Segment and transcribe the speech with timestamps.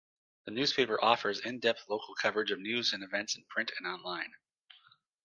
[0.45, 4.33] The newspaper offers in-depth local coverage of news and events in print and online.